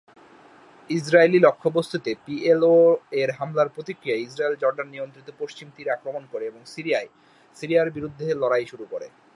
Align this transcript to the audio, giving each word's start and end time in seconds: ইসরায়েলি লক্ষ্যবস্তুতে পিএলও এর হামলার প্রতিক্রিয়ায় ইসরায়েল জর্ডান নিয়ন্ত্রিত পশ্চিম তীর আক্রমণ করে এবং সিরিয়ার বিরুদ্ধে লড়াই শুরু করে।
ইসরায়েলি 0.89 1.39
লক্ষ্যবস্তুতে 1.47 2.11
পিএলও 2.25 2.75
এর 3.21 3.29
হামলার 3.37 3.73
প্রতিক্রিয়ায় 3.75 4.23
ইসরায়েল 4.27 4.55
জর্ডান 4.61 4.87
নিয়ন্ত্রিত 4.91 5.27
পশ্চিম 5.39 5.67
তীর 5.75 5.87
আক্রমণ 5.89 6.23
করে 6.31 6.43
এবং 6.47 6.61
সিরিয়ার 7.57 7.93
বিরুদ্ধে 7.95 8.25
লড়াই 8.41 8.65
শুরু 8.71 8.85
করে। 8.93 9.07